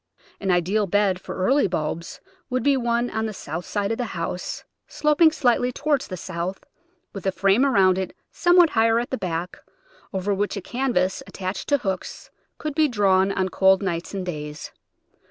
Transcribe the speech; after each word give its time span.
An 0.39 0.49
ideal 0.49 0.87
bed 0.87 1.21
for 1.21 1.35
early 1.35 1.67
bulbs 1.67 2.21
would 2.49 2.63
be 2.63 2.75
one 2.75 3.11
on 3.11 3.27
the 3.27 3.35
south 3.35 3.65
side 3.67 3.91
of 3.91 3.99
the 3.99 4.03
house, 4.17 4.63
sloping 4.87 5.31
slightly 5.31 5.71
toward 5.71 6.01
the 6.01 6.17
south, 6.17 6.63
with 7.13 7.27
a 7.27 7.31
frame 7.31 7.63
around 7.63 7.99
it 7.99 8.15
somewhat 8.31 8.71
higher 8.71 8.97
at 8.97 9.11
the 9.11 9.17
back, 9.19 9.59
over 10.11 10.33
which 10.33 10.57
a 10.57 10.61
canvas 10.63 11.21
attached 11.27 11.69
to 11.69 11.77
hooks 11.77 12.31
could 12.57 12.73
be 12.73 12.87
drawn 12.87 13.31
on 13.31 13.49
cold 13.49 13.83
nights 13.83 14.11
and 14.11 14.25
days. 14.25 14.71